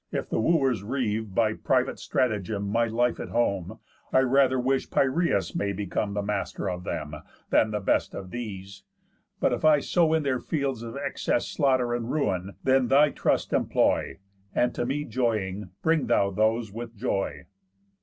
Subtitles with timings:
[0.11, 3.77] If the Wooers reave By privy stratagem my life at home,
[4.11, 7.13] I rather wish Piræus may become The master of them,
[7.51, 8.81] than the best of these.
[9.39, 13.53] But, if I sow in their fields of excess Slaughter and ruin, then thy trust
[13.53, 14.17] employ,
[14.55, 17.45] And to me joying bring thou those with joy."